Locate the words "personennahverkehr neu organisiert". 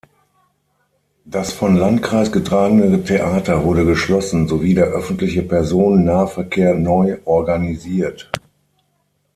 5.43-8.31